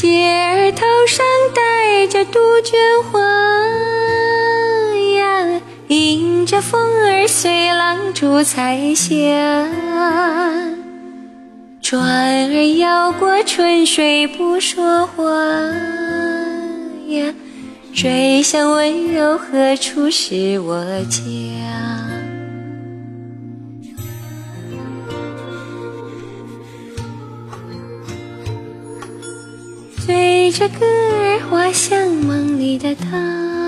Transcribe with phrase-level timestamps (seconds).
[0.00, 3.20] 姐儿头上戴着杜鹃花
[5.18, 9.14] 呀，迎着风儿随浪逐彩霞。
[11.82, 15.22] 船儿摇过春水不说话
[17.08, 17.34] 呀，
[17.92, 21.20] 水乡温柔何处是我家？
[30.00, 33.59] 随着歌儿我向梦里的他。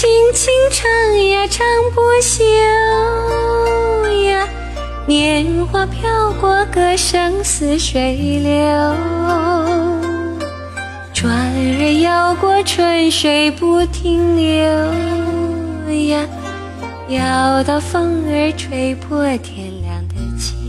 [0.00, 0.88] 轻轻唱
[1.28, 2.42] 呀，唱不休
[4.22, 4.48] 呀。
[5.06, 8.50] 年华飘过，歌声似水流。
[11.12, 14.54] 船儿摇过，春水不停留
[16.06, 16.26] 呀。
[17.08, 20.59] 摇到风儿吹破天亮的桥。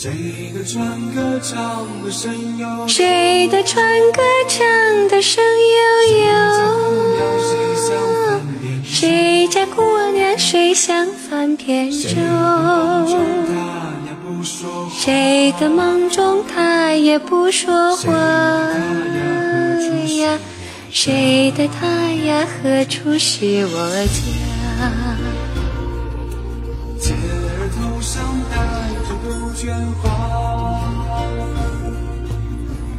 [0.00, 2.86] 谁的船歌唱的声悠悠？
[2.86, 5.80] 谁的船歌唱的声悠
[6.24, 6.30] 悠？
[8.84, 9.82] 谁家姑
[10.12, 12.14] 娘水乡翻扁舟？
[14.96, 18.12] 谁的梦中他也不说话
[20.20, 20.38] 呀？
[20.92, 21.88] 谁的他
[22.24, 22.46] 呀？
[22.62, 24.20] 何处是我家？
[29.68, 30.08] 杜鹃花，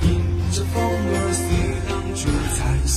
[0.00, 0.08] 迎
[0.50, 1.44] 着风儿随
[1.90, 2.96] 浪逐彩霞。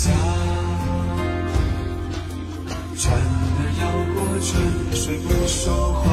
[2.96, 3.84] 船儿摇
[4.14, 4.48] 过春
[4.96, 5.56] 水不说
[5.96, 6.08] 话。